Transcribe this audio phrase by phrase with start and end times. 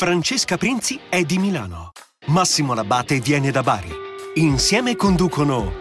[0.00, 1.92] Francesca Prinzi è di Milano.
[2.28, 3.92] Massimo Labate viene da Bari.
[4.36, 5.74] Insieme conducono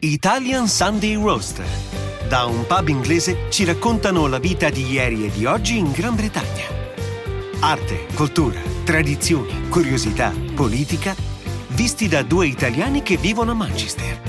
[0.00, 1.62] Italian Sunday Roast.
[2.26, 6.16] Da un pub inglese ci raccontano la vita di ieri e di oggi in Gran
[6.16, 6.64] Bretagna.
[7.60, 11.14] Arte, cultura, tradizioni, curiosità, politica,
[11.68, 14.20] visti da due italiani che vivono a Manchester.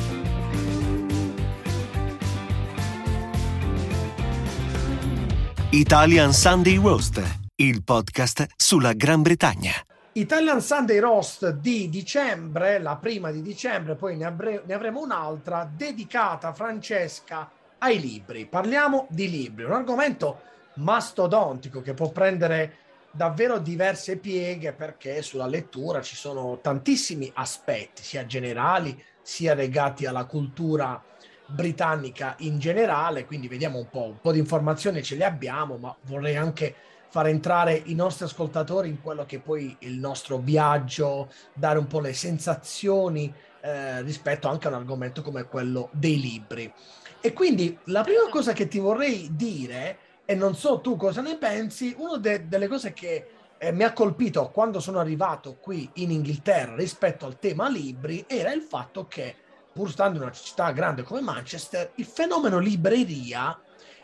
[5.71, 9.71] Italian Sunday Roast, il podcast sulla Gran Bretagna.
[10.11, 15.67] Italian Sunday Roast di dicembre, la prima di dicembre, poi ne, avre- ne avremo un'altra
[15.75, 18.45] dedicata, Francesca, ai libri.
[18.45, 20.41] Parliamo di libri, un argomento
[20.75, 22.75] mastodontico che può prendere
[23.09, 30.25] davvero diverse pieghe perché sulla lettura ci sono tantissimi aspetti, sia generali sia legati alla
[30.25, 31.03] cultura
[31.47, 35.95] britannica in generale, quindi vediamo un po', un po' di informazioni ce le abbiamo, ma
[36.01, 36.75] vorrei anche
[37.09, 41.99] far entrare i nostri ascoltatori in quello che poi il nostro viaggio, dare un po'
[41.99, 46.71] le sensazioni eh, rispetto anche a un argomento come quello dei libri.
[47.19, 51.37] E quindi la prima cosa che ti vorrei dire, e non so tu cosa ne
[51.37, 56.11] pensi, una de- delle cose che eh, mi ha colpito quando sono arrivato qui in
[56.11, 59.35] Inghilterra rispetto al tema libri era il fatto che
[59.73, 63.59] pur stando in una città grande come Manchester, il fenomeno libreria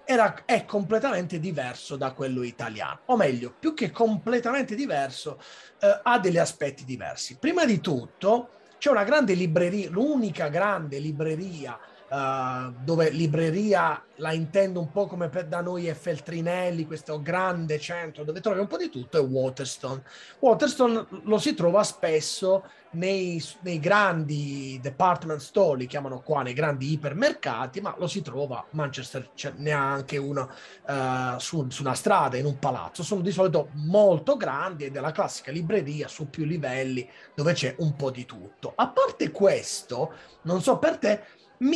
[0.06, 5.40] era, è completamente diverso da quello italiano, o meglio, più che completamente diverso,
[5.80, 7.38] eh, ha degli aspetti diversi.
[7.38, 11.80] Prima di tutto c'è una grande libreria, l'unica grande libreria
[12.14, 17.80] Uh, dove libreria la intendo un po' come per da noi è Feltrinelli, questo grande
[17.80, 20.04] centro dove trovi un po' di tutto, è Waterstone.
[20.38, 26.92] Waterstone lo si trova spesso nei, nei grandi department store, li chiamano qua, nei grandi
[26.92, 30.52] ipermercati, ma lo si trova Manchester, ne ha anche uno
[30.88, 33.02] uh, su, su, una strada, in un palazzo.
[33.02, 37.74] Sono di solito molto grandi ed è la classica libreria su più livelli dove c'è
[37.80, 38.74] un po' di tutto.
[38.76, 41.24] A parte questo, non so per te,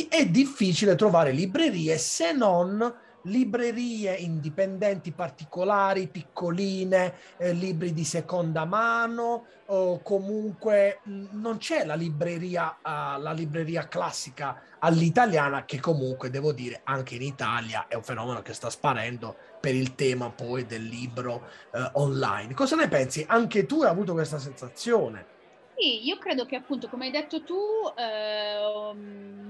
[0.08, 9.44] è difficile trovare librerie se non librerie indipendenti particolari, piccoline, eh, libri di seconda mano
[9.66, 16.52] o comunque mh, non c'è la libreria, uh, la libreria classica all'italiana che comunque devo
[16.52, 20.84] dire anche in Italia è un fenomeno che sta sparendo per il tema poi del
[20.84, 22.54] libro uh, online.
[22.54, 23.24] Cosa ne pensi?
[23.28, 25.36] Anche tu hai avuto questa sensazione?
[25.80, 27.54] Sì, io credo che appunto, come hai detto tu,
[27.96, 28.58] eh,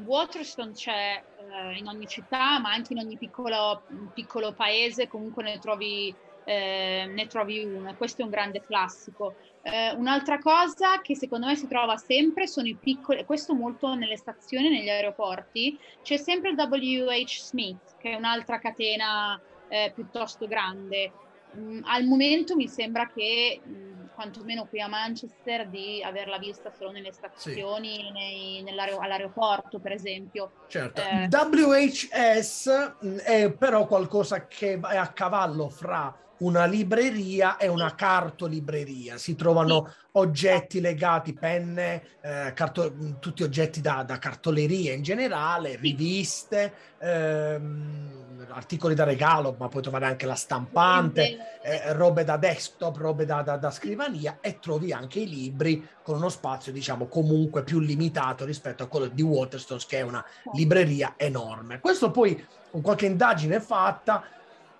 [0.04, 5.58] Waterstone c'è eh, in ogni città, ma anche in ogni piccolo, piccolo paese, comunque ne
[5.58, 7.96] trovi, eh, ne trovi uno.
[7.96, 9.36] Questo è un grande classico.
[9.62, 14.18] Eh, un'altra cosa che secondo me si trova sempre sono i piccoli, questo molto nelle
[14.18, 21.14] stazioni, negli aeroporti, c'è sempre il WH Smith, che è un'altra catena eh, piuttosto grande.
[21.56, 26.90] Mm, al momento mi sembra che mm, quantomeno qui a Manchester, di averla vista solo
[26.90, 28.10] nelle stazioni, sì.
[28.10, 28.64] nei,
[28.98, 30.50] all'aeroporto per esempio.
[30.66, 37.68] Certo, eh, WHS mm, è però qualcosa che è a cavallo fra una libreria e
[37.68, 39.18] una cartolibreria.
[39.18, 39.94] Si trovano sì.
[40.12, 48.94] oggetti legati, penne, eh, carto- tutti oggetti da, da, cartoleria in generale, riviste, ehm, articoli
[48.94, 53.56] da regalo, ma puoi trovare anche la stampante, eh, robe da desktop, robe da, da,
[53.56, 58.82] da, scrivania e trovi anche i libri con uno spazio, diciamo, comunque più limitato rispetto
[58.82, 61.80] a quello di Waterstones, che è una libreria enorme.
[61.80, 64.24] Questo poi, con qualche indagine fatta,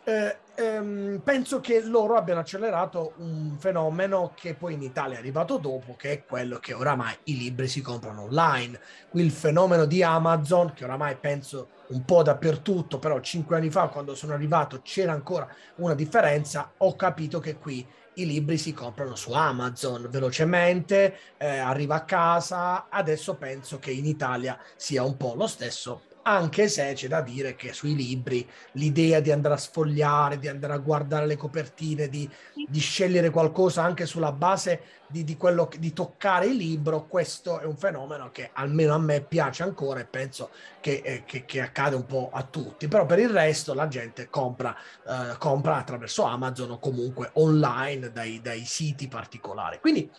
[0.04, 5.58] eh, ehm, penso che loro abbiano accelerato un fenomeno che poi in Italia è arrivato
[5.58, 8.80] dopo, che è quello che oramai i libri si comprano online.
[9.10, 13.88] Qui il fenomeno di Amazon, che oramai penso un po' dappertutto, però cinque anni fa
[13.88, 19.15] quando sono arrivato c'era ancora una differenza, ho capito che qui i libri si comprano
[19.15, 25.34] su Amazon velocemente, eh, arriva a casa, adesso penso che in Italia sia un po'
[25.34, 30.38] lo stesso anche se c'è da dire che sui libri l'idea di andare a sfogliare,
[30.38, 35.38] di andare a guardare le copertine, di, di scegliere qualcosa anche sulla base di, di,
[35.38, 40.00] quello, di toccare il libro, questo è un fenomeno che almeno a me piace ancora
[40.00, 43.72] e penso che, eh, che, che accade un po' a tutti, però per il resto
[43.72, 44.76] la gente compra,
[45.06, 49.78] eh, compra attraverso Amazon o comunque online dai, dai siti particolari.
[49.81, 50.10] Quindi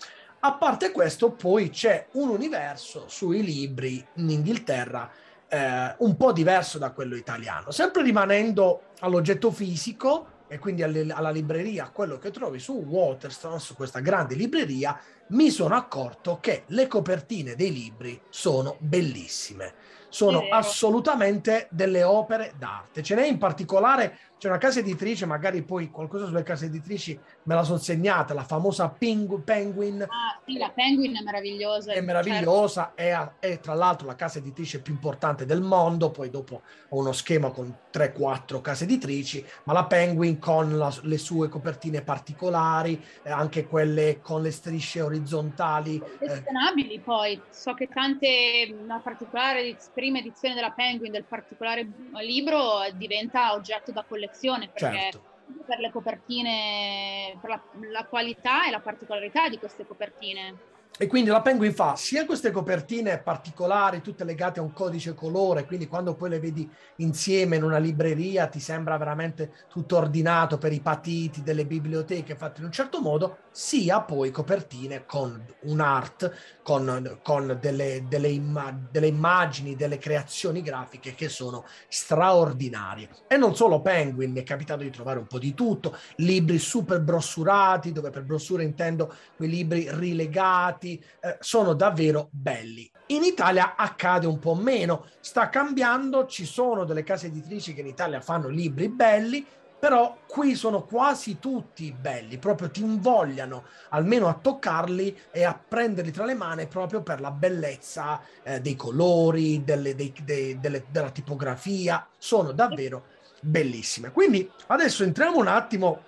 [0.41, 6.78] a parte questo, poi c'è un universo sui libri in Inghilterra eh, un po' diverso
[6.78, 12.60] da quello italiano, sempre rimanendo all'oggetto fisico e quindi alle, alla libreria, quello che trovi
[12.60, 15.00] su Waterstone, su questa grande libreria,
[15.30, 19.74] mi sono accorto che le copertine dei libri sono bellissime,
[20.10, 23.04] sono assolutamente delle opere d'arte.
[23.04, 27.56] Ce n'è in particolare c'è una casa editrice, magari poi qualcosa sulle case editrici me
[27.56, 30.01] la sono segnata, la famosa Pengu- Penguin.
[30.01, 31.91] Ah, sì, la Penguin è meravigliosa.
[31.91, 33.41] È meravigliosa, certo.
[33.41, 37.12] è, è, tra l'altro la casa editrice più importante del mondo, poi dopo ho uno
[37.12, 43.31] schema con 3-4 case editrici, ma la Penguin con la, le sue copertine particolari, eh,
[43.31, 46.00] anche quelle con le strisce orizzontali.
[46.00, 47.00] Collezionabili eh.
[47.01, 51.86] poi, so che tante, una particolare prima edizione della Penguin del particolare
[52.21, 55.23] libro diventa oggetto da collezione collezione perché certo.
[55.65, 60.77] per le copertine, per la, la qualità e la particolarità di queste copertine.
[61.01, 65.66] E quindi la Penguin fa sia queste copertine particolari, tutte legate a un codice colore,
[65.66, 70.74] quindi quando poi le vedi insieme in una libreria ti sembra veramente tutto ordinato per
[70.74, 76.60] i patiti delle biblioteche fatte in un certo modo, sia poi copertine con un art,
[76.62, 83.07] con, con delle, delle, imma- delle immagini, delle creazioni grafiche che sono straordinarie.
[83.28, 87.00] E non solo Penguin, mi è capitato di trovare un po' di tutto, libri super
[87.00, 90.88] brossurati, dove per brossura intendo quei libri rilegati,
[91.19, 92.89] eh, sono davvero belli.
[93.07, 97.88] In Italia accade un po' meno, sta cambiando, ci sono delle case editrici che in
[97.88, 99.45] Italia fanno libri belli,
[99.80, 106.12] però qui sono quasi tutti belli, proprio ti invogliano almeno a toccarli e a prenderli
[106.12, 111.12] tra le mani proprio per la bellezza eh, dei colori, delle, dei, dei, delle, della
[111.12, 113.06] tipografia, sono davvero
[113.41, 114.12] bellissime.
[114.12, 116.03] Quindi adesso entriamo un attimo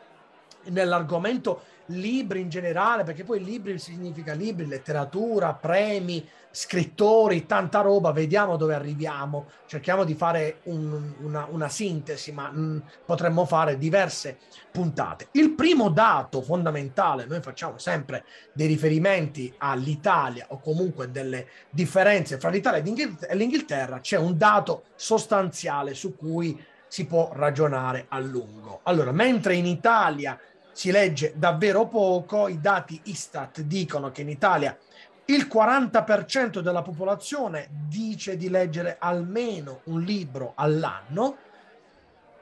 [0.65, 8.57] nell'argomento libri in generale, perché poi libri significa libri, letteratura, premi, scrittori, tanta roba, vediamo
[8.57, 14.37] dove arriviamo, cerchiamo di fare un, una, una, sintesi, ma mh, mm, potremmo fare diverse
[14.69, 15.29] puntate.
[15.31, 22.49] Il primo dato fondamentale, noi facciamo sempre dei riferimenti all'Italia o comunque delle differenze fra
[22.49, 22.83] l'Italia
[23.27, 28.81] e l'Inghilterra, c'è un dato sostanziale su cui si può ragionare a lungo.
[28.83, 30.37] Allora, mentre in Italia
[30.71, 34.77] si legge davvero poco, i dati Istat dicono che in Italia
[35.25, 41.37] il 40% della popolazione dice di leggere almeno un libro all'anno,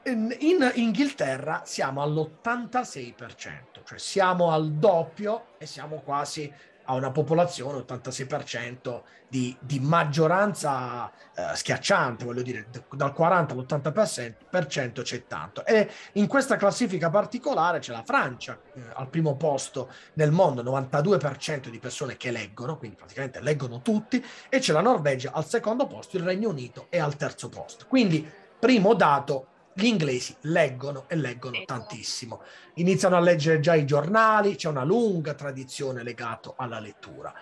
[0.04, 3.14] in Inghilterra siamo all'86%,
[3.84, 6.52] cioè siamo al doppio e siamo quasi
[6.90, 15.26] a una popolazione, 86% di, di maggioranza eh, schiacciante, voglio dire, dal 40 all'80% c'è
[15.28, 15.64] tanto.
[15.64, 21.68] E in questa classifica particolare c'è la Francia eh, al primo posto nel mondo, 92%
[21.68, 26.16] di persone che leggono, quindi praticamente leggono tutti, e c'è la Norvegia al secondo posto,
[26.16, 27.84] il Regno Unito è al terzo posto.
[27.86, 28.28] Quindi,
[28.58, 29.46] primo dato,
[29.80, 32.42] gli inglesi leggono e leggono tantissimo.
[32.74, 37.32] Iniziano a leggere già i giornali, c'è una lunga tradizione legata alla lettura.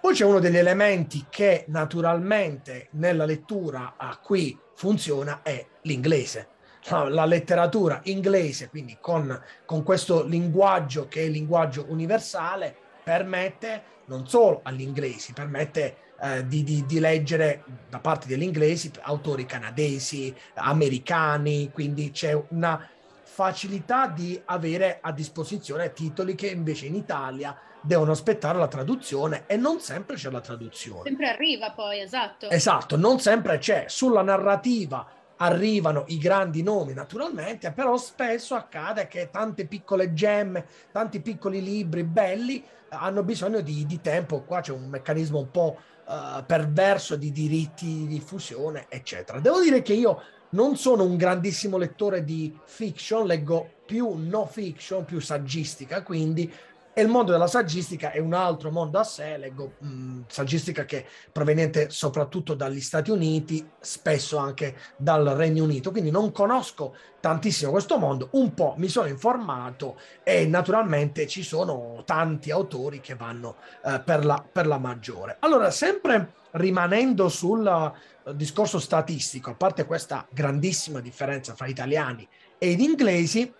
[0.00, 6.48] Poi c'è uno degli elementi che naturalmente nella lettura a qui funziona è l'inglese.
[6.90, 14.28] La letteratura inglese, quindi con, con questo linguaggio che è il linguaggio universale, permette non
[14.28, 20.34] solo agli inglesi, permette eh, di, di, di, leggere da parte degli inglesi autori canadesi,
[20.54, 22.88] americani, quindi c'è una
[23.22, 29.56] facilità di avere a disposizione titoli che invece in Italia devono aspettare la traduzione e
[29.56, 31.02] non sempre c'è la traduzione.
[31.04, 32.48] Sempre arriva poi, esatto.
[32.48, 33.84] Esatto, non sempre c'è.
[33.88, 35.06] Sulla narrativa
[35.36, 42.04] arrivano i grandi nomi naturalmente, però spesso accade che tante piccole gemme, tanti piccoli libri
[42.04, 44.42] belli hanno bisogno di, di tempo.
[44.42, 49.40] Qua c'è un meccanismo un po' uh, perverso di diritti di diffusione, eccetera.
[49.40, 50.20] Devo dire che io
[50.50, 56.50] non sono un grandissimo lettore di fiction, leggo più no fiction, più saggistica, quindi
[56.94, 60.84] e il mondo della saggistica è un altro mondo a sé, leggo mh, mm, saggistica
[60.84, 66.94] che è proveniente soprattutto dagli Stati Uniti, spesso anche dal Regno Unito, quindi non conosco
[67.18, 73.16] tantissimo questo mondo, un po' mi sono informato e naturalmente ci sono tanti autori che
[73.16, 75.36] vanno eh, per, la, per la maggiore.
[75.40, 77.92] Allora, sempre rimanendo sul
[78.24, 82.26] uh, discorso statistico, a parte questa grandissima differenza fra italiani
[82.58, 83.52] ed inglesi,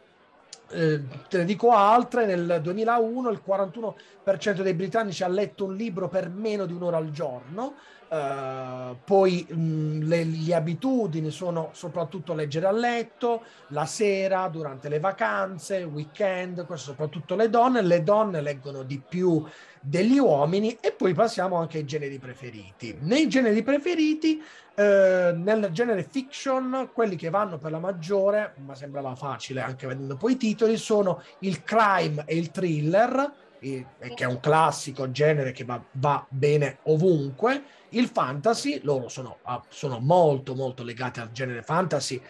[0.71, 6.09] eh, te ne dico altre, nel 2001 il 41% dei britannici ha letto un libro
[6.09, 7.75] per meno di un'ora al giorno,
[8.14, 14.88] Uh, poi mh, mm, le, le, abitudini sono soprattutto leggere a letto, la sera, durante
[14.88, 17.83] le vacanze, weekend, questo soprattutto le donne.
[17.83, 19.44] Le donne leggono di più
[19.80, 22.97] degli uomini e poi passiamo anche ai generi preferiti.
[23.00, 24.40] Nei generi preferiti,
[24.76, 30.16] eh, nel genere fiction, quelli che vanno per la maggiore, ma sembrava facile anche vedendo
[30.16, 33.33] poi i titoli, sono il crime e il thriller,
[33.64, 39.62] che è un classico genere che va, va bene ovunque il fantasy, loro sono, ah,
[39.68, 42.21] sono molto molto legati al genere fantasy,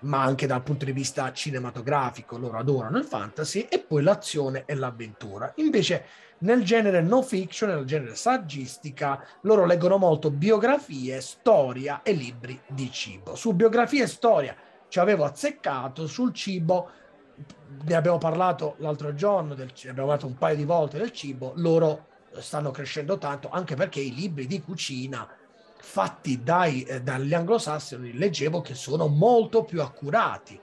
[0.00, 4.74] ma anche dal punto di vista cinematografico, loro adorano il fantasy, e poi l'azione e
[4.74, 5.52] l'avventura.
[5.56, 6.04] Invece
[6.40, 12.90] nel genere no fiction, nel genere saggistica, loro leggono molto biografie, storia e libri di
[12.92, 13.34] cibo.
[13.34, 14.54] Su biografia e storia
[14.88, 16.90] ci avevo azzeccato, sul cibo
[17.84, 22.06] ne abbiamo parlato l'altro giorno, del, abbiamo parlato un paio di volte del cibo, loro
[22.38, 25.28] stanno crescendo tanto anche perché i libri di cucina
[25.80, 30.60] fatti dai, eh, dagli anglosassoni leggevo che sono molto più accurati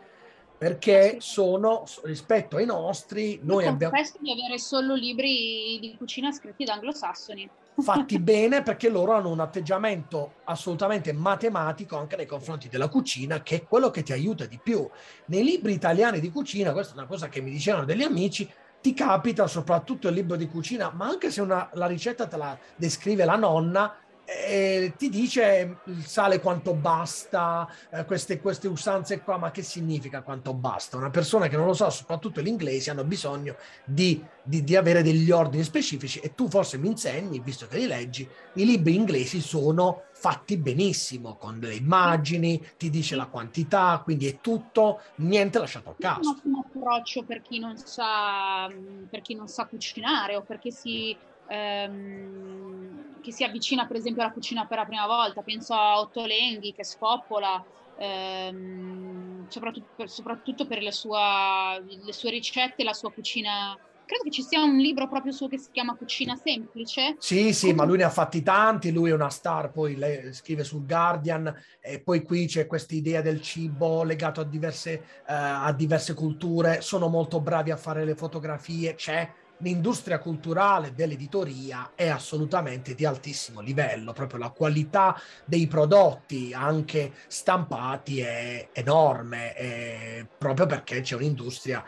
[0.58, 6.74] perché sono rispetto ai nostri noi abbiamo di avere solo libri di cucina scritti da
[6.74, 7.50] anglosassoni
[7.82, 13.56] fatti bene perché loro hanno un atteggiamento assolutamente matematico anche nei confronti della cucina che
[13.58, 14.88] è quello che ti aiuta di più.
[15.26, 18.50] Nei libri italiani di cucina questa è una cosa che mi dicevano degli amici
[18.82, 22.58] ti capita soprattutto il libro di cucina ma anche se una, la ricetta te la
[22.76, 29.38] descrive la nonna eh, ti dice il sale quanto basta, eh, queste, queste, usanze qua,
[29.38, 30.98] ma che significa quanto basta?
[30.98, 35.04] Una persona che non lo sa, soprattutto gli inglesi, hanno bisogno di, di, di, avere
[35.04, 39.40] degli ordini specifici e tu forse mi insegni, visto che li leggi, i libri inglesi
[39.42, 45.92] sono fatti benissimo, con delle immagini, ti dice la quantità, quindi è tutto, niente lasciato
[45.92, 46.40] a caso.
[46.44, 48.68] Un approccio per chi non sa,
[49.10, 51.16] per chi non sa cucinare o perché si
[51.48, 56.74] ehm, che si avvicina per esempio alla cucina per la prima volta, penso a Ottolenghi
[56.74, 57.64] che scoppola,
[57.98, 63.78] ehm, soprattutto, per, soprattutto per le, sua, le sue ricette, la sua cucina.
[64.06, 67.16] Credo che ci sia un libro proprio suo che si chiama Cucina Semplice.
[67.18, 67.78] Sì, sì, Come...
[67.78, 71.52] ma lui ne ha fatti tanti, lui è una star, poi lei scrive sul Guardian
[71.80, 76.82] e poi qui c'è questa idea del cibo legato a diverse, uh, a diverse culture,
[76.82, 79.28] sono molto bravi a fare le fotografie, c'è
[79.60, 88.20] l'industria culturale dell'editoria è assolutamente di altissimo livello, proprio la qualità dei prodotti anche stampati
[88.20, 91.84] è enorme, è proprio perché c'è un'industria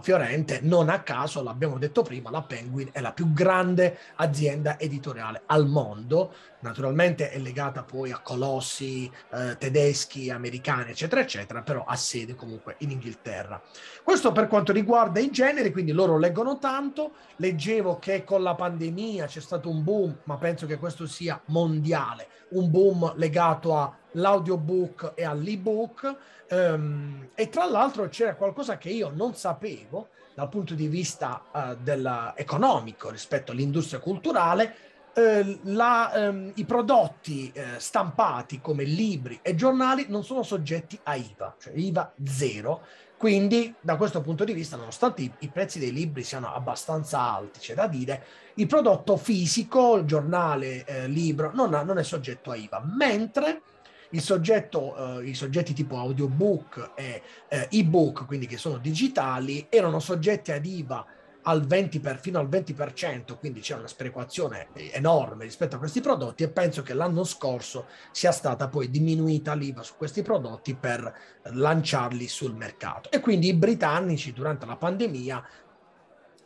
[0.00, 5.42] fiorente, non a caso l'abbiamo detto prima, la Penguin è la più grande azienda editoriale
[5.46, 11.96] al mondo, naturalmente è legata poi a colossi eh, tedeschi, americani, eccetera, eccetera, però ha
[11.96, 13.60] sede comunque in Inghilterra.
[14.02, 16.95] Questo per quanto riguarda i generi, quindi loro leggono tanto,
[17.36, 22.28] leggevo che con la pandemia c'è stato un boom, ma penso che questo sia mondiale,
[22.50, 23.76] un boom legato
[24.12, 26.16] all'audiobook e all'ebook,
[26.50, 32.32] um, e tra l'altro c'era qualcosa che io non sapevo dal punto di vista uh,
[32.34, 34.86] economico rispetto all'industria culturale,
[35.16, 41.14] eh, la, ehm, i prodotti eh, stampati come libri e giornali non sono soggetti a
[41.14, 42.82] IVA, cioè IVA zero.
[43.16, 47.60] Quindi, da questo punto di vista, nonostante i, i prezzi dei libri siano abbastanza alti,
[47.60, 52.50] c'è da dire, il prodotto fisico, il giornale, eh, libro, non, ha, non, è soggetto
[52.50, 53.62] a IVA, mentre
[54.20, 60.52] soggetto, eh, i soggetti tipo audiobook e eh, ebook, quindi che sono digitali, erano soggetti
[60.52, 61.04] ad IVA
[61.48, 66.42] al 20 per, fino al 20%, quindi c'è una sperequazione enorme rispetto a questi prodotti
[66.42, 71.12] e penso che l'anno scorso sia stata poi diminuita l'IVA su questi prodotti per
[71.44, 73.10] lanciarli sul mercato.
[73.10, 75.44] E quindi i britannici durante la pandemia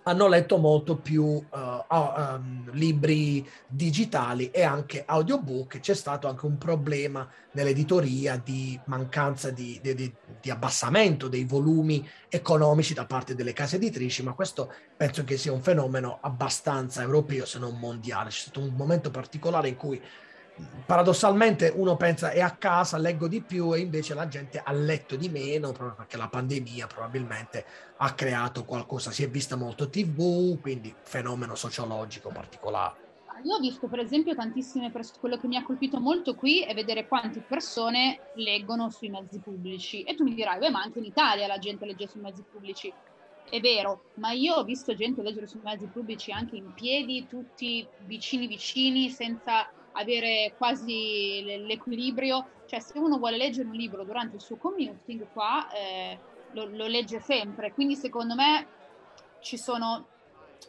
[0.05, 1.45] hanno letto molto più uh,
[1.89, 5.81] um, libri digitali e anche audiobook.
[5.81, 9.95] C'è stato anche un problema nell'editoria di mancanza di, di,
[10.41, 15.53] di, abbassamento dei volumi economici da parte delle case editrici, ma questo penso che sia
[15.53, 18.31] un fenomeno abbastanza europeo, se non mondiale.
[18.31, 20.01] C'è stato un momento particolare in cui
[20.87, 25.17] paradossalmente uno pensa è a casa, leggo di più e invece la gente ha letto
[25.17, 27.65] di meno proprio perché la pandemia probabilmente
[27.97, 33.09] ha creato qualcosa, si è vista molto tv, quindi fenomeno sociologico particolare.
[33.45, 36.75] Io ho visto per esempio tantissime persone, quello che mi ha colpito molto qui è
[36.75, 41.07] vedere quante persone leggono sui mezzi pubblici e tu mi dirai, beh ma anche in
[41.07, 42.93] Italia la gente legge sui mezzi pubblici.
[43.49, 47.87] È vero, ma io ho visto gente leggere sui mezzi pubblici anche in piedi, tutti
[48.05, 49.69] vicini vicini, senza
[50.01, 55.71] avere quasi l'equilibrio, cioè se uno vuole leggere un libro durante il suo commuting qua
[55.73, 56.19] eh,
[56.53, 58.67] lo, lo legge sempre, quindi secondo me
[59.41, 60.07] ci sono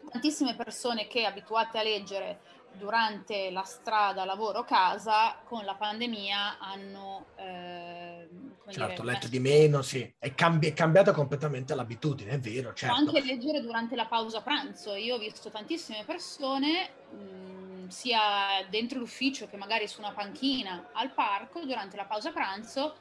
[0.10, 2.40] tantissime persone che abituate a leggere
[2.74, 7.26] durante la strada, lavoro, casa, con la pandemia hanno...
[7.36, 8.28] Eh,
[8.70, 10.12] certo, dire, letto di meno, sì.
[10.18, 12.74] È, cambi- è, cambiata completamente l'abitudine, è vero.
[12.74, 12.96] Certo.
[12.96, 14.96] Anche leggere durante la pausa pranzo.
[14.96, 21.12] Io ho visto tantissime persone, mh, sia dentro l'ufficio che magari su una panchina al
[21.12, 22.96] parco, durante la pausa pranzo,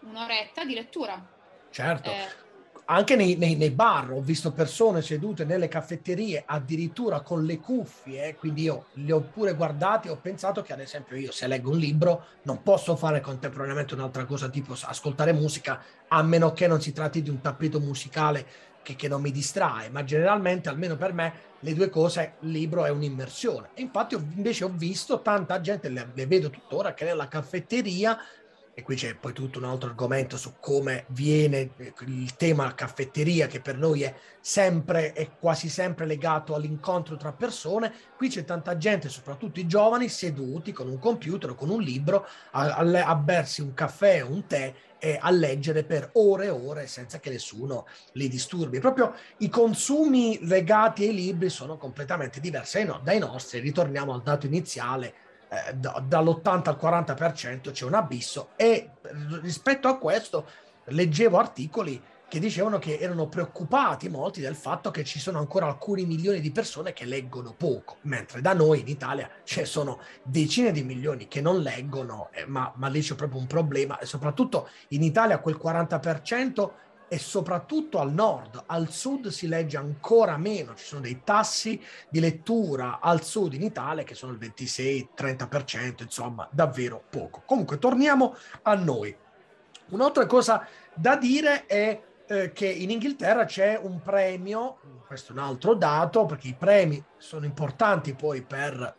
[0.00, 1.34] un'oretta di lettura.
[1.70, 2.10] Certo.
[2.10, 2.44] Eh,
[2.88, 8.36] anche nei, nei, nei, bar ho visto persone sedute nelle caffetterie addirittura con le cuffie,
[8.36, 11.72] quindi io li ho pure guardati e ho pensato che ad esempio io se leggo
[11.72, 16.80] un libro non posso fare contemporaneamente un'altra cosa tipo ascoltare musica a meno che non
[16.80, 18.46] si tratti di un tappeto musicale
[18.82, 21.32] che, che non mi distrae, ma generalmente almeno per me
[21.66, 23.70] le due cose, il libro è un'immersione.
[23.74, 28.16] E infatti ho, invece ho visto tanta gente, le, le vedo tuttora, che nella caffetteria
[28.78, 31.70] e qui c'è poi tutto un altro argomento su come viene
[32.00, 37.90] il tema caffetteria che per noi è sempre e quasi sempre legato all'incontro tra persone
[38.18, 42.26] qui c'è tanta gente soprattutto i giovani seduti con un computer o con un libro
[42.50, 46.50] a, a, a bersi un caffè o un tè e a leggere per ore e
[46.50, 48.80] ore senza che nessuno li disturbi.
[48.80, 53.60] Proprio i consumi legati ai libri sono completamente diversi dai nostri.
[53.60, 55.14] Ritorniamo al dato iniziale
[55.48, 58.90] eh, dall'80 al 40% c'è un abisso e
[59.42, 60.48] rispetto a questo
[60.86, 66.04] leggevo articoli che dicevano che erano preoccupati molti del fatto che ci sono ancora alcuni
[66.04, 70.82] milioni di persone che leggono poco, mentre da noi in Italia ci sono decine di
[70.82, 75.02] milioni che non leggono, eh, ma, ma lì c'è proprio un problema e soprattutto in
[75.02, 76.70] Italia quel 40%
[77.08, 82.18] e soprattutto al nord, al sud si legge ancora meno, ci sono dei tassi di
[82.18, 87.42] lettura al sud in Italia che sono il 26-30%, insomma davvero poco.
[87.46, 89.16] Comunque torniamo a noi.
[89.90, 95.42] Un'altra cosa da dire è eh, che in Inghilterra c'è un premio, questo è un
[95.42, 98.94] altro dato, perché i premi sono importanti poi per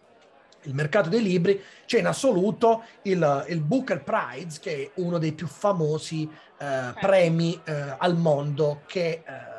[0.63, 5.33] il mercato dei libri, c'è in assoluto il, il Booker Prize, che è uno dei
[5.33, 9.23] più famosi eh, premi eh, al mondo che...
[9.25, 9.55] Eh,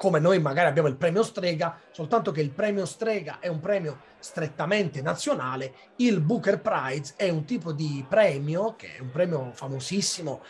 [0.00, 4.00] come noi magari abbiamo il premio Strega, soltanto che il premio Strega è un premio
[4.18, 10.40] strettamente nazionale, il Booker Prize è un tipo di premio, che è un premio famosissimo,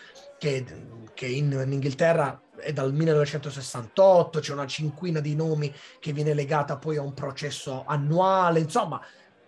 [0.40, 0.64] che,
[1.12, 6.78] che in, in, Inghilterra è dal 1968, c'è una cinquina di nomi che viene legata
[6.78, 8.99] poi a un processo annuale, insomma,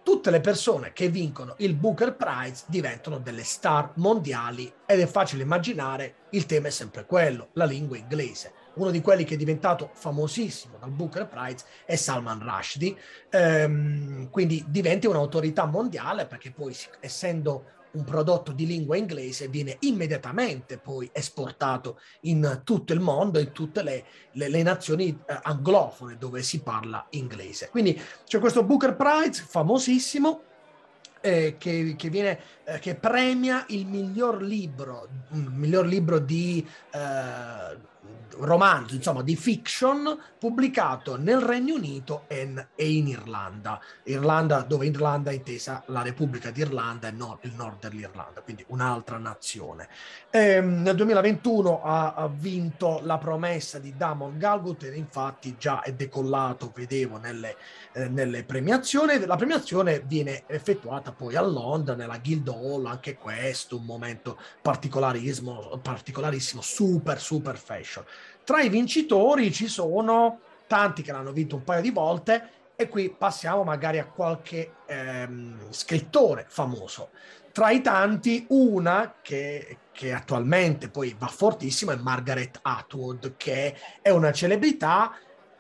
[0.02, 5.44] tutte le persone che vincono il Booker Prize diventano delle star mondiali ed è facile
[5.44, 8.52] immaginare, il tema è sempre quello, la lingua inglese.
[8.74, 12.96] Uno di quelli che è diventato famosissimo dal Booker Prize è Salman Rushdie,
[13.30, 20.78] ehm, quindi diventa un'autorità mondiale perché poi essendo un prodotto di lingua inglese viene immediatamente
[20.78, 26.42] poi esportato in tutto il mondo, in tutte le, le, le nazioni eh, anglofone dove
[26.42, 27.68] si parla inglese.
[27.70, 30.42] Quindi c'è questo Booker Prize famosissimo
[31.20, 37.90] eh, che, che, viene, eh, che premia il miglior libro, il miglior libro di eh,
[38.38, 43.80] romanzo, insomma, di fiction pubblicato nel Regno Unito e in Irlanda.
[44.04, 49.18] Irlanda, dove Irlanda è intesa la Repubblica d'Irlanda e no, il nord dell'Irlanda, quindi un'altra
[49.18, 49.88] nazione.
[50.30, 55.92] E, ehm, nel 2021 ha, vinto la promessa di Damon Galgut e infatti già è
[55.92, 57.56] decollato, vedevo, nelle,
[57.92, 59.24] eh, nelle premiazioni.
[59.24, 66.62] La premiazione viene effettuata poi a Londra, nella Guildhall, anche questo un momento particolarissimo, particolarissimo
[66.62, 68.04] super, super fashion.
[68.44, 73.14] Tra i vincitori ci sono tanti che l'hanno vinto un paio di volte e qui
[73.16, 77.10] passiamo magari a qualche ehm, scrittore famoso.
[77.52, 84.08] Tra i tanti, una che, che attualmente poi va fortissimo è Margaret Atwood, che è
[84.08, 85.12] una celebrità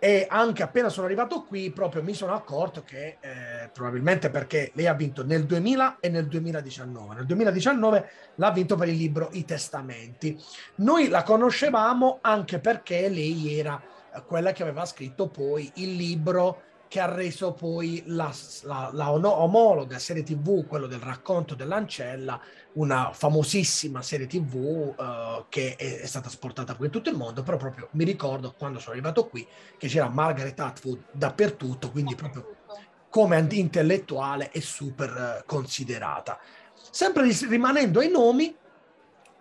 [0.04, 4.88] e anche appena sono arrivato qui proprio mi sono accorto che eh, probabilmente perché lei
[4.88, 9.44] ha vinto nel 2000 e nel 2019 nel 2019 l'ha vinto per il libro I
[9.44, 10.36] Testamenti.
[10.76, 13.80] Noi la conoscevamo anche perché lei era
[14.12, 18.30] eh, quella che aveva scritto poi il libro che ha reso poi la,
[18.64, 22.38] la, la omologa serie tv, quello del racconto dell'ancella,
[22.72, 27.42] una famosissima serie tv uh, che è, è, stata sportata poi in tutto il mondo,
[27.42, 32.56] però proprio mi ricordo quando sono arrivato qui che c'era Margaret Atwood dappertutto, quindi proprio
[33.08, 36.38] come intellettuale è super uh, considerata.
[36.90, 38.54] Sempre rimanendo ai nomi,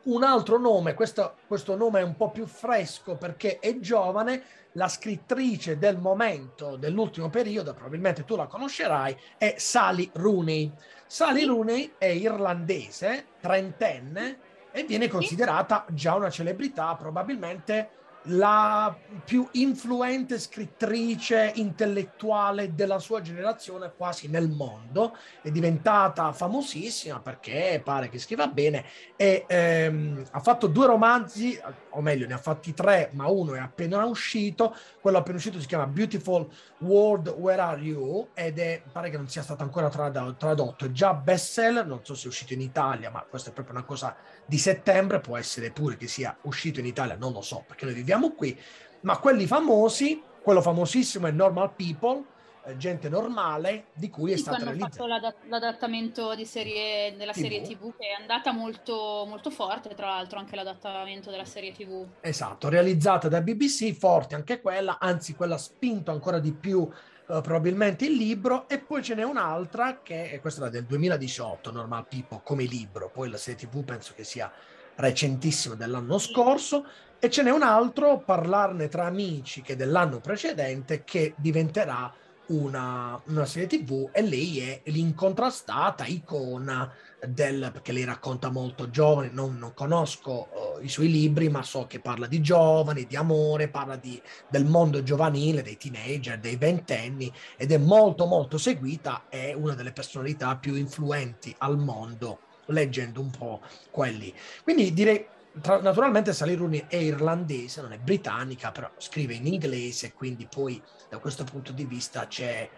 [0.03, 4.87] un altro nome, questo, questo nome è un po' più fresco perché è giovane, la
[4.87, 10.71] scrittrice del momento, dell'ultimo periodo, probabilmente tu la conoscerai, è Sally Rooney.
[11.05, 14.39] Sally Rooney è irlandese, trentenne,
[14.71, 17.89] e viene considerata già una celebrità, probabilmente
[18.25, 27.81] la più influente scrittrice intellettuale della sua generazione quasi nel mondo, è diventata famosissima perché
[27.83, 32.73] pare che scriva bene e ehm, ha fatto due romanzi, o meglio ne ha fatti
[32.73, 36.47] tre, ma uno è appena uscito, quello appena uscito si chiama Beautiful
[36.79, 38.29] World Where Are You?
[38.33, 42.25] Ed è, pare che non sia stato ancora tradotto, è già bestseller, non so se
[42.25, 45.97] è uscito in Italia, ma questa è proprio una cosa di settembre, può essere pure
[45.97, 48.57] che sia uscito in Italia, non lo so perché noi viviamo qui,
[49.01, 52.25] ma quelli famosi, quello famosissimo è Normal People,
[52.63, 55.03] eh, gente normale di cui è sì, stata realizzata.
[55.03, 57.41] Hanno fatto l'adattamento di serie, della TV.
[57.41, 62.05] serie TV che è andata molto, molto forte, tra l'altro anche l'adattamento della serie TV.
[62.21, 67.41] Esatto, realizzata da BBC, forte anche quella, anzi quella ha spinto ancora di più uh,
[67.41, 72.41] probabilmente il libro e poi ce n'è un'altra che è questa del 2018, Normal People
[72.43, 74.51] come libro, poi la serie TV penso che sia
[74.95, 76.85] recentissima dell'anno scorso
[77.23, 82.11] e ce n'è un altro, Parlarne tra amici, che dell'anno precedente, che diventerà
[82.47, 86.91] una, una, serie tv e lei è l'incontrastata icona
[87.23, 91.85] del perché lei racconta molto giovane non, non conosco uh, i suoi libri ma so
[91.85, 97.31] che parla di giovani di amore parla di, del mondo giovanile dei teenager dei ventenni
[97.55, 103.29] ed è molto molto seguita è una delle personalità più influenti al mondo leggendo un
[103.29, 104.33] po' quelli.
[104.63, 105.25] Quindi direi
[105.59, 111.17] tra, naturalmente Rooney è irlandese, non è britannica, però scrive in inglese, quindi poi da
[111.17, 112.69] questo punto di vista c'è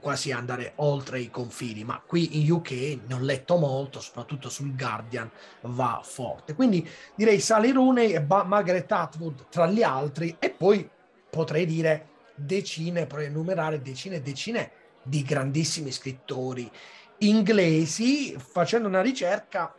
[0.00, 2.70] quasi andare oltre i confini, ma qui in UK
[3.06, 5.30] ne ho letto molto, soprattutto sul Guardian
[5.62, 6.54] va forte.
[6.54, 10.88] Quindi direi Sally Rooney e ba- Margaret Atwood tra gli altri e poi
[11.28, 14.70] potrei dire decine, potrei enumerare decine e decine
[15.02, 16.70] di grandissimi scrittori
[17.18, 19.74] inglesi facendo una ricerca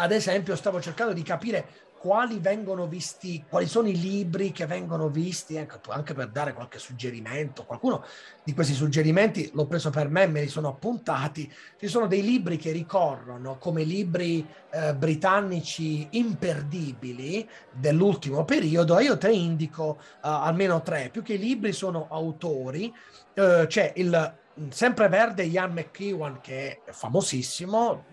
[0.00, 5.10] ad esempio stavo cercando di capire quali vengono visti, quali sono i libri che vengono
[5.10, 7.66] visti, ecco, anche per dare qualche suggerimento.
[7.66, 8.02] Qualcuno
[8.42, 11.52] di questi suggerimenti l'ho preso per me, me li sono appuntati.
[11.78, 19.18] Ci sono dei libri che ricorrono come libri eh, britannici imperdibili dell'ultimo periodo e io
[19.18, 21.10] te indico uh, almeno tre.
[21.12, 22.90] Più che libri sono autori.
[23.34, 28.04] Uh, c'è il sempre verde Ian McEwan che è famosissimo,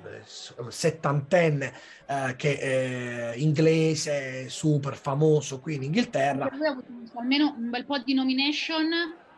[0.69, 1.73] settantenne
[2.05, 6.49] eh, che è inglese, super famoso qui in Inghilterra.
[6.51, 8.89] Lui ha avuto almeno un bel po' di nomination,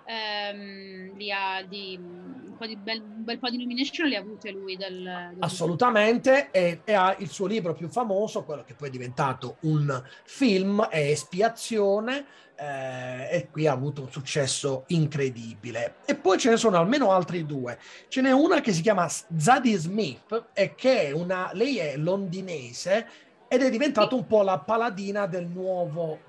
[0.10, 4.20] ehm, li ha di, un, po di bel, un, bel, po' di nomination li ha
[4.20, 4.76] avute lui.
[4.76, 8.92] Del, del Assolutamente, e, e, ha il suo libro più famoso, quello che poi è
[8.92, 15.98] diventato un film, è Espiazione, eh, e qui ha avuto un successo incredibile.
[16.06, 17.78] E poi ce ne sono almeno altri due.
[18.08, 23.08] Ce n'è una che si chiama Zadie Smith e che è una, lei è londinese
[23.48, 26.20] ed è diventata un po' la paladina del nuovo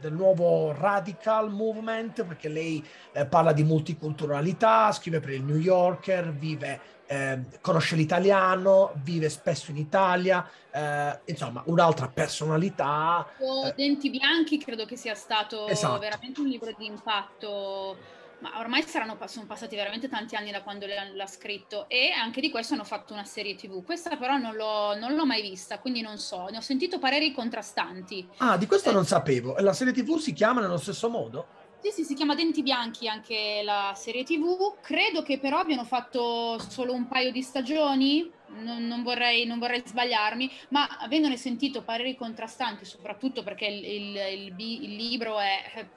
[0.00, 6.32] del nuovo radical movement perché lei eh, parla di multiculturalità, scrive per il New Yorker,
[6.32, 13.26] vive eh, conosce l'italiano, vive spesso in Italia, eh, insomma, un'altra personalità.
[13.40, 15.98] O Denti Bianchi credo che sia stato esatto.
[15.98, 18.18] veramente un libro di impatto.
[18.40, 22.50] Ma ormai saranno, sono passati veramente tanti anni da quando l'ha scritto e anche di
[22.50, 23.84] questo hanno fatto una serie tv.
[23.84, 26.46] Questa però non l'ho, non l'ho mai vista, quindi non so.
[26.46, 28.26] Ne ho sentito pareri contrastanti.
[28.38, 29.56] Ah, di questo eh, non sapevo.
[29.56, 31.58] E la serie tv si chiama nello stesso modo?
[31.82, 34.74] Sì, sì, si chiama Denti Bianchi anche la serie TV.
[34.82, 39.82] Credo che però abbiano fatto solo un paio di stagioni, non, non, vorrei, non vorrei,
[39.84, 45.88] sbagliarmi, ma avendone sentito pareri contrastanti, soprattutto perché il, il, il, il libro è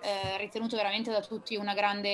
[0.00, 2.10] eh, eh, ritenuto veramente da tutti una grande,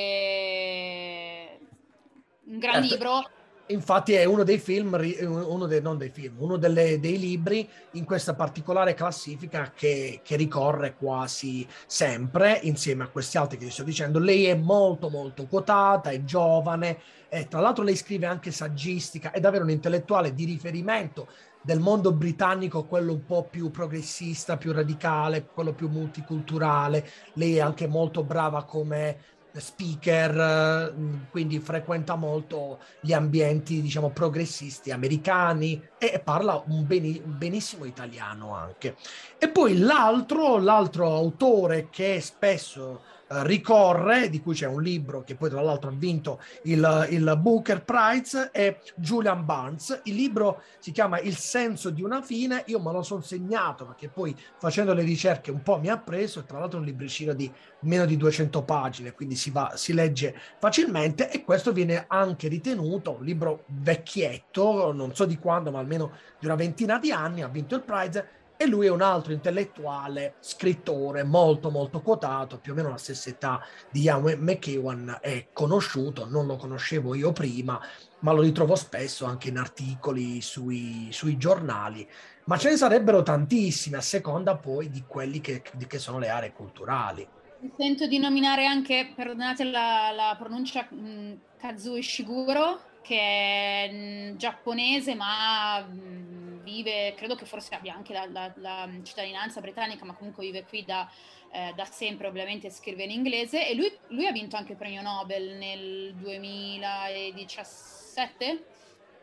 [2.44, 2.94] un gran certo.
[2.94, 3.30] libro
[3.66, 8.04] Infatti è uno dei film, uno dei, non dei film, uno delle, dei libri in
[8.04, 13.84] questa particolare classifica che, che, ricorre quasi sempre insieme a questi altri che vi sto
[13.84, 14.18] dicendo.
[14.18, 19.40] Lei è molto molto quotata, è giovane, e tra l'altro lei scrive anche saggistica, è
[19.40, 21.28] davvero un intellettuale di riferimento
[21.62, 27.08] del mondo britannico, quello un po' più progressista, più radicale, quello più multiculturale.
[27.34, 30.94] Lei è anche molto brava come speaker,
[31.30, 38.96] quindi frequenta molto gli ambienti, diciamo, progressisti americani e parla un, beni, benissimo italiano anche.
[39.38, 43.02] E poi l'altro, l'altro autore che spesso
[43.42, 47.84] ricorre, di cui c'è un libro che poi tra l'altro ha vinto il, il Booker
[47.84, 50.00] Prize, è Julian Barnes.
[50.04, 54.08] Il libro si chiama Il senso di una fine, io me lo sono segnato perché
[54.08, 56.40] poi facendo le ricerche un po' mi ha preso.
[56.40, 59.92] E tra l'altro è un libricino di meno di 200 pagine, quindi si, va, si
[59.92, 61.30] legge facilmente.
[61.30, 66.46] E questo viene anche ritenuto un libro vecchietto, non so di quando, ma almeno di
[66.46, 71.24] una ventina di anni, ha vinto il Prize e lui è un altro intellettuale, scrittore
[71.24, 76.46] molto molto quotato, più o meno la stessa età di Ian McEwan, è conosciuto, non
[76.46, 77.80] lo conoscevo io prima,
[78.20, 82.08] ma lo ritrovo spesso anche in articoli sui, sui giornali,
[82.44, 86.52] ma ce ne sarebbero tantissime a seconda poi di quelli che, che sono le aree
[86.52, 87.26] culturali.
[87.58, 93.90] Mi sento di nominare anche, perdonate la, la pronuncia, mh, Kazuo Ishiguro, che è
[94.32, 100.04] mh, giapponese ma mh, vive, credo che forse abbia anche la, la, la, cittadinanza britannica,
[100.04, 101.08] ma comunque vive qui da,
[101.50, 103.68] eh, da sempre, ovviamente scrive in inglese.
[103.68, 108.64] E lui, lui, ha vinto anche il premio Nobel nel 2017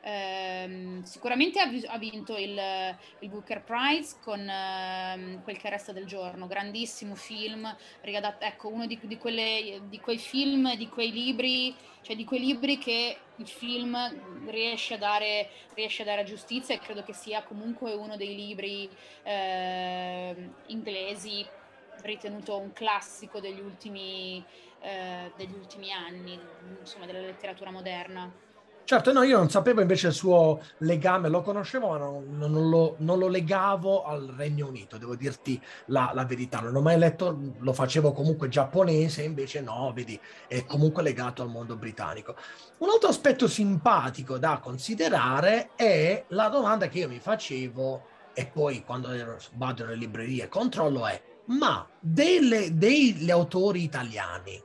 [0.02, 2.58] Ehm, sicuramente ha, vinto il,
[3.20, 8.86] il, Booker Prize con ehm, quel che resta del giorno, grandissimo film, rigadat- ecco uno
[8.86, 13.48] di, di, quelle, di, quei film, di quei libri, cioè di quei libri che il
[13.48, 18.36] film riesce a dare, riesce a dare giustizia e credo che sia comunque uno dei
[18.36, 18.90] libri
[19.24, 20.36] eh,
[20.68, 21.46] inglesi
[22.02, 24.44] ritenuto un classico degli ultimi,
[24.80, 26.40] eh, degli ultimi anni,
[26.80, 28.48] insomma della letteratura moderna.
[28.90, 32.96] Certo, no, io non sapevo invece il suo legame, lo conoscevo, ma non, non, lo,
[32.98, 36.60] non lo, legavo al Regno Unito, devo dirti la, la, verità.
[36.60, 41.50] Non ho mai letto, lo facevo comunque giapponese, invece no, vedi, è comunque legato al
[41.50, 42.36] mondo britannico.
[42.80, 48.84] Un altro aspetto simpatico da considerare è la domanda che io mi facevo, e poi
[48.84, 54.64] quando ero, vado nelle librerie controllo, è, ma delle, degli autori italiani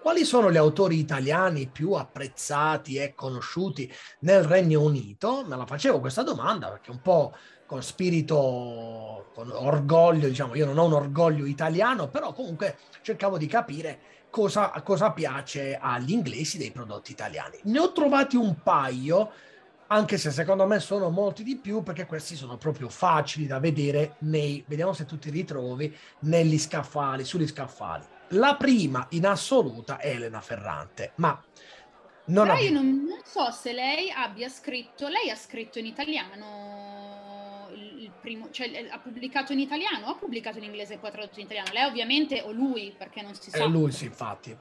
[0.00, 5.44] quali sono gli autori italiani più apprezzati e conosciuti nel Regno Unito?
[5.46, 7.34] Me la facevo questa domanda perché un po'
[7.66, 13.46] con spirito, con orgoglio, diciamo, io non ho un orgoglio italiano, però comunque cercavo di
[13.46, 17.58] capire cosa, cosa piace agli inglesi dei prodotti italiani.
[17.64, 19.30] Ne ho trovati un paio,
[19.88, 24.16] anche se secondo me sono molti di più, perché questi sono proprio facili da vedere
[24.20, 28.18] nei, vediamo se tu ti ritrovi, negli scaffali, sugli scaffali.
[28.34, 31.42] La prima in assoluta è Elena Ferrante, ma
[32.26, 37.68] non Però io non, non, so se lei abbia scritto, lei ha scritto in italiano
[37.74, 41.46] il, primo, cioè ha pubblicato in italiano ha pubblicato in inglese e poi tradotto in
[41.46, 41.70] italiano?
[41.72, 43.64] Lei ovviamente o lui, perché non si sa.
[43.64, 44.56] È lui, sì, infatti.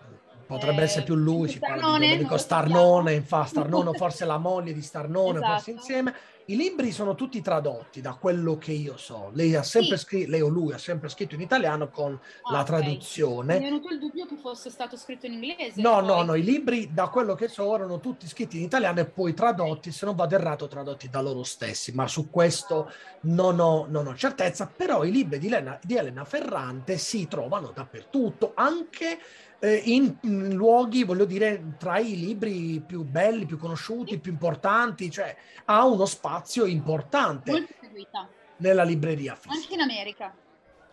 [0.49, 4.73] Potrebbe eh, essere più lui, si parla di dico Starnone, infatti Starnone, forse la moglie
[4.73, 5.53] di Starnone, esatto.
[5.53, 6.15] forse insieme.
[6.45, 9.29] I libri sono tutti tradotti da quello che io so.
[9.33, 10.05] Lei ha sempre sì.
[10.05, 13.59] scritto, lei o lui ha sempre scritto in italiano con ah, la traduzione.
[13.59, 15.79] Mi è venuto il dubbio che fosse stato scritto in inglese.
[15.79, 16.07] No, poi.
[16.07, 19.35] no, no, i libri da quello che so erano tutti scritti in italiano e poi
[19.35, 24.07] tradotti, se non vado errato, tradotti da loro stessi, ma su questo non ho, non
[24.07, 24.65] ho certezza.
[24.75, 29.19] Però i libri di Elena, di Elena Ferrante si trovano dappertutto, anche
[29.59, 35.11] eh, in, in, luoghi, voglio dire, tra i libri più belli, più conosciuti, più importanti,
[35.11, 38.27] cioè ha uno spazio importante Molto seguita.
[38.57, 39.61] nella libreria fisica.
[39.61, 40.33] Anche in America.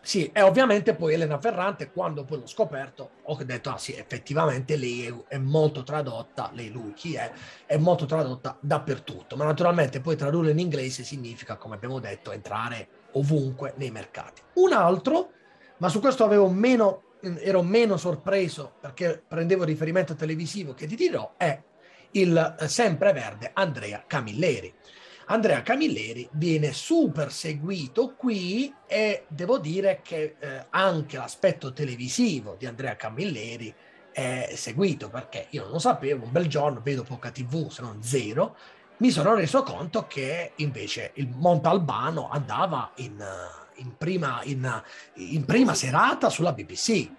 [0.06, 4.76] Sì, e ovviamente poi Elena Ferrante, quando poi l'ho scoperto, ho detto, ah sì, effettivamente
[4.76, 7.28] lei è, è, molto tradotta, lei, lui, chi è,
[7.66, 12.88] è molto tradotta dappertutto, ma naturalmente poi tradurre in inglese significa, come abbiamo detto, entrare
[13.14, 14.42] ovunque nei mercati.
[14.54, 15.30] Un altro,
[15.78, 17.02] ma su questo avevo meno
[17.38, 21.60] ero meno sorpreso perché prendevo riferimento televisivo che ti dirò è
[22.12, 24.72] il eh, sempreverde Andrea Camilleri.
[25.28, 32.66] Andrea Camilleri viene super seguito qui e devo dire che eh, anche l'aspetto televisivo di
[32.66, 33.74] Andrea Camilleri
[34.12, 38.02] è seguito perché io non lo sapevo, un bel giorno vedo poca tv, se non
[38.02, 38.56] zero,
[38.98, 43.22] mi sono reso conto che invece il Montalbano andava in
[43.76, 44.82] in prima, in,
[45.14, 47.10] in prima serata sulla BBC.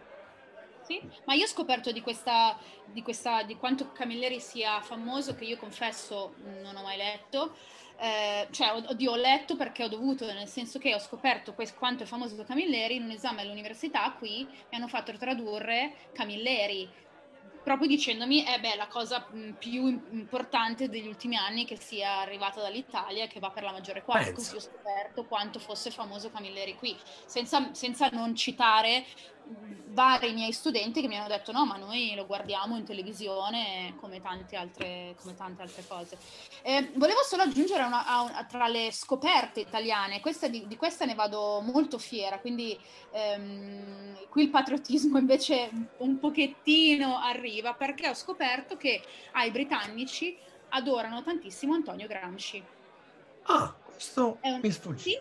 [0.87, 5.43] Sì, ma io ho scoperto di, questa, di, questa, di quanto Camilleri sia famoso, che
[5.43, 7.55] io confesso non ho mai letto,
[7.99, 12.03] eh, cioè oddio, ho letto perché ho dovuto, nel senso che ho scoperto questo, quanto
[12.03, 16.87] è famoso Camilleri in un esame all'università qui mi hanno fatto tradurre Camilleri
[17.67, 19.27] proprio dicendomi è eh la cosa
[19.59, 24.31] più importante degli ultimi anni che sia arrivata dall'Italia che va per la maggiore quota,
[24.31, 29.03] così ho scoperto quanto fosse famoso Camilleri qui, senza, senza non citare
[29.97, 34.21] vari miei studenti che mi hanno detto no ma noi lo guardiamo in televisione come
[34.21, 36.17] tante altre, come tante altre cose.
[36.61, 41.15] Eh, volevo solo aggiungere una, a, tra le scoperte italiane questa, di, di, questa ne
[41.15, 42.77] vado molto fiera quindi
[43.11, 50.37] ehm, qui il patriottismo invece un pochettino arriva perché ho scoperto che ai britannici
[50.69, 52.63] adorano tantissimo Antonio Gramsci.
[53.43, 55.01] Ah questo un, mi sfugge.
[55.01, 55.19] sì,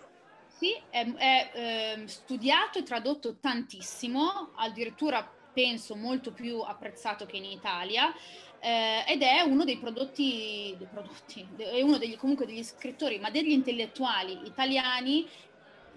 [0.58, 7.44] sì, è, è eh, studiato e tradotto tantissimo, addirittura penso molto più apprezzato che in
[7.44, 8.14] Italia.
[8.58, 13.30] Eh, ed è uno dei prodotti, dei prodotti, è uno degli, comunque degli scrittori, ma
[13.30, 15.28] degli intellettuali italiani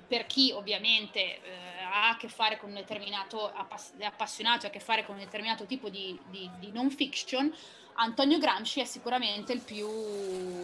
[0.06, 1.40] per chi ovviamente eh,
[1.84, 5.66] ha a che fare con un determinato, appassionato, ha a che fare con un determinato
[5.66, 7.54] tipo di, di, di non fiction,
[7.96, 9.88] Antonio Gramsci è sicuramente il più,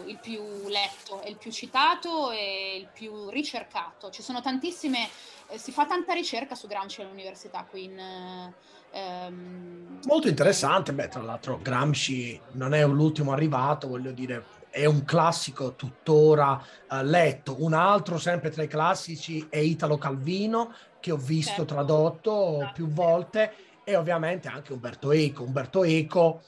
[0.06, 4.10] il più, letto, il più citato e il più ricercato.
[4.10, 5.08] Ci sono tantissime,
[5.48, 8.52] eh, si fa tanta ricerca su Gramsci all'università qui in...
[8.92, 10.00] Ehm...
[10.04, 15.74] Molto interessante, beh tra l'altro Gramsci non è l'ultimo arrivato, voglio dire, è un classico
[15.74, 17.56] tuttora uh, letto.
[17.62, 21.74] Un altro sempre tra i classici è Italo Calvino, che ho visto certo.
[21.74, 25.44] tradotto più volte, e ovviamente anche Umberto Eco.
[25.44, 26.42] Umberto Eco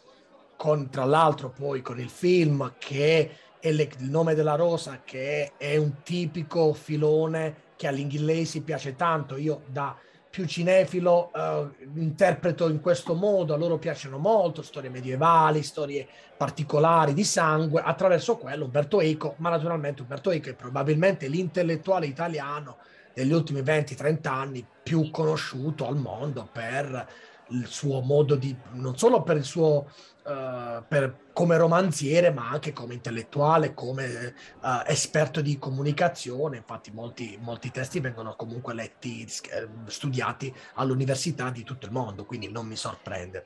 [0.58, 5.52] con tra l'altro poi con il film che è le, il nome della rosa che
[5.56, 9.36] è un tipico filone che agli inglesi piace tanto.
[9.36, 9.96] Io da
[10.28, 13.54] più cinefilo uh, interpreto in questo modo.
[13.54, 17.80] A loro piacciono molto storie medievali storie particolari di sangue.
[17.80, 22.78] Attraverso quello Umberto Eco ma naturalmente Umberto Eco è probabilmente l'intellettuale italiano
[23.14, 27.06] degli ultimi 20-30 anni più conosciuto al mondo per
[27.50, 29.90] il suo modo di non solo per il suo
[30.28, 36.58] uh, per, come romanziere, ma anche come intellettuale, come uh, esperto di comunicazione.
[36.58, 42.50] Infatti, molti, molti testi vengono comunque letti, eh, studiati all'università di tutto il mondo, quindi
[42.50, 43.44] non mi sorprende.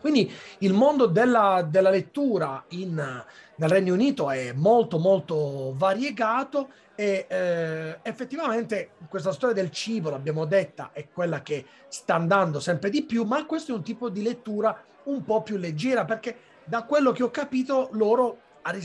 [0.00, 7.26] Quindi il mondo della, della lettura in, nel Regno Unito è molto molto variegato e
[7.28, 13.02] eh, effettivamente questa storia del cibo, l'abbiamo detta, è quella che sta andando sempre di
[13.04, 17.12] più, ma questo è un tipo di lettura un po' più leggera perché da quello
[17.12, 18.38] che ho capito loro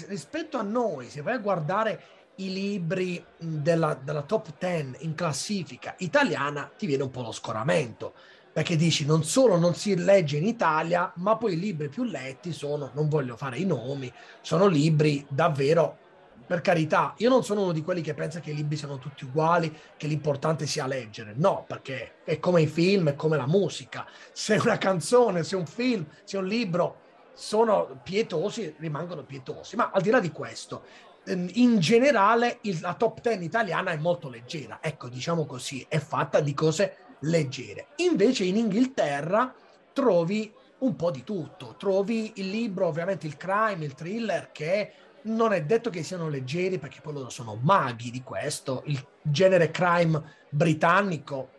[0.08, 2.04] rispetto a noi, se vai a guardare
[2.36, 8.14] i libri della, della top 10 in classifica italiana, ti viene un po' lo scoramento
[8.54, 12.52] perché dici non solo non si legge in Italia, ma poi i libri più letti
[12.52, 15.98] sono, non voglio fare i nomi, sono libri davvero,
[16.52, 19.24] per carità, io non sono uno di quelli che pensa che i libri siano tutti
[19.24, 24.06] uguali, che l'importante sia leggere, no, perché è come i film, è come la musica,
[24.34, 27.00] se una canzone, se un film, se un libro
[27.32, 30.84] sono pietosi, rimangono pietosi, ma al di là di questo,
[31.26, 36.42] ehm, in generale la top 10 italiana è molto leggera, ecco diciamo così, è fatta
[36.42, 37.92] di cose leggere.
[38.00, 39.56] Invece in Inghilterra
[39.94, 44.92] trovi un po' di tutto, trovi il libro, ovviamente il crime, il thriller, che
[45.24, 49.72] non è detto che siano leggeri perché poi loro sono maghi di questo, il genere
[49.72, 51.50] crime britannico.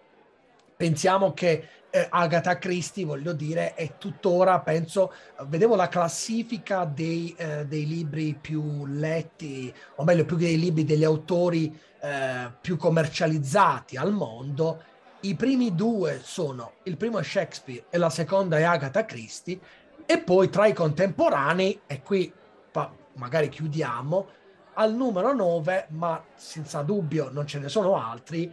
[0.77, 5.13] Pensiamo che eh, Agatha Christie, voglio dire, è tuttora, penso,
[5.47, 10.85] vedevo la classifica dei, eh, dei libri più letti, o meglio, più che dei libri
[10.85, 14.83] degli autori eh, più commercializzati al mondo
[15.23, 19.61] i primi due sono, il primo è Shakespeare e la seconda è Agatha Christie,
[20.05, 22.33] e poi tra i contemporanei, e qui
[23.15, 24.27] magari chiudiamo,
[24.75, 28.53] al numero 9, ma senza dubbio non ce ne sono altri,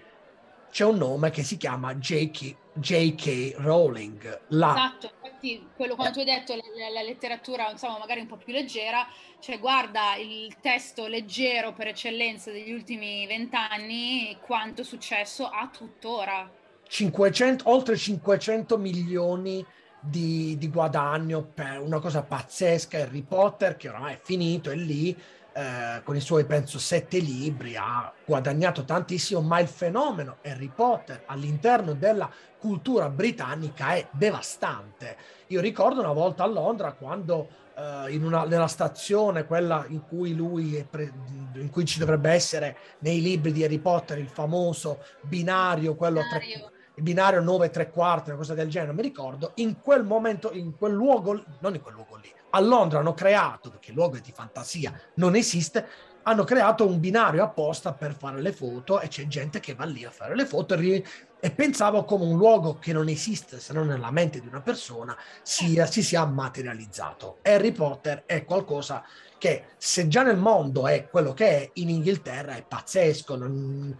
[0.71, 2.55] c'è un nome che si chiama J.K.
[2.73, 3.55] J.K.
[3.57, 4.41] Rowling.
[4.49, 4.69] La...
[4.69, 6.61] Esatto, infatti quello quando tu hai detto la,
[6.93, 9.07] la, letteratura insomma magari un po' più leggera,
[9.39, 16.49] cioè guarda il testo leggero per eccellenza degli ultimi vent'anni, quanto successo ha tuttora.
[16.87, 19.65] 500, oltre 500 milioni di,
[19.99, 22.97] di, guadagno per una cosa pazzesca.
[22.99, 25.17] Harry Potter, che oramai è finito, è lì.
[25.51, 31.23] Eh, con i suoi penso sette libri ha guadagnato tantissimo ma il fenomeno Harry Potter
[31.25, 38.43] all'interno della cultura britannica è devastante io ricordo una volta a Londra quando eh, una,
[38.45, 41.11] nella stazione quella in cui lui pre-
[41.55, 46.67] in cui ci dovrebbe essere nei libri di Harry Potter il famoso binario quello binario.
[46.67, 50.51] Tre, binario 9 e 3 quarti, una cosa del genere, mi ricordo, in quel momento,
[50.51, 54.17] in quel luogo, non in quel luogo lì, a Londra hanno creato, perché il luogo
[54.17, 55.87] è di fantasia, non esiste,
[56.23, 60.03] hanno creato un binario apposta per fare le foto e c'è gente che va lì
[60.03, 61.03] a fare le foto e,
[61.39, 65.17] e pensavo come un luogo che non esiste se non nella mente di una persona
[65.41, 67.39] sia, si sia materializzato.
[67.41, 69.03] Harry Potter è qualcosa
[69.37, 73.97] che se già nel mondo è quello che è, in Inghilterra è pazzesco, non,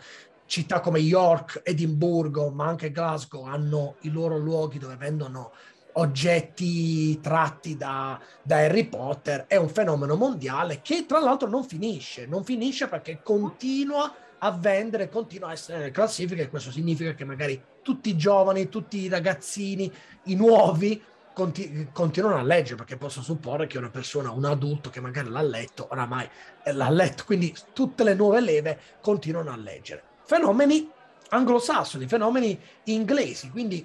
[0.49, 5.51] città come York, Edimburgo, ma anche Glasgow hanno i loro luoghi dove vendono
[5.93, 9.45] oggetti tratti da, da, Harry Potter.
[9.45, 15.07] È un fenomeno mondiale che tra l'altro non finisce, non finisce perché continua a vendere,
[15.07, 19.91] continua a essere nelle classifiche questo significa che magari tutti i giovani, tutti i ragazzini,
[20.23, 20.99] i nuovi
[21.31, 25.43] conti- continuano a leggere perché posso supporre che una persona, un adulto che magari l'ha
[25.43, 26.27] letto, oramai
[26.71, 30.87] l'ha letto, quindi tutte le nuove leve continuano a leggere fenomeni
[31.29, 33.83] anglosassoni, fenomeni inglesi, quindi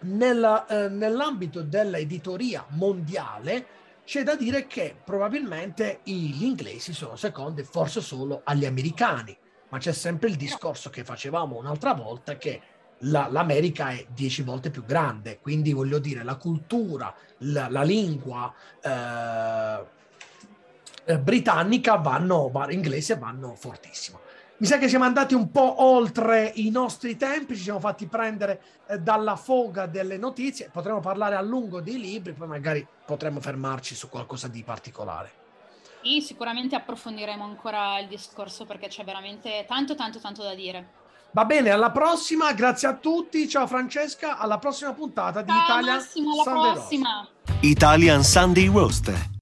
[0.00, 8.02] nella, eh, nell'ambito dell'editoria mondiale c'è da dire che probabilmente gli inglesi sono secondi forse
[8.02, 9.34] solo agli americani.
[9.70, 12.60] ma c'è sempre il discorso che facevamo un'altra volta che
[13.04, 18.52] la, l'America è dieci volte più grande, quindi voglio dire la cultura, la, la lingua
[18.82, 19.86] eh,
[21.04, 24.20] eh britannica vanno, inglese vanno fortissimo.
[24.62, 28.62] Mi sa che siamo andati un po' oltre i nostri tempi, ci siamo fatti prendere
[28.86, 33.96] eh, dalla foga delle notizie, potremmo parlare a lungo dei libri, poi magari potremmo fermarci
[33.96, 35.32] su qualcosa di particolare.
[36.04, 40.90] Sì, sicuramente approfondiremo ancora il discorso perché c'è veramente tanto, tanto, tanto da dire.
[41.32, 45.96] Va bene, alla prossima, grazie a tutti, ciao Francesca, alla prossima puntata di ciao, Italian
[45.96, 47.28] Massimo, alla Sunday prossima.
[47.44, 47.64] Roast.
[47.64, 49.30] Italian Sunday Roast